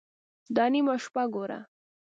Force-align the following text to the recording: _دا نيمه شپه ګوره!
_دا 0.55 0.65
نيمه 0.73 0.95
شپه 1.03 1.23
ګوره! 1.33 1.59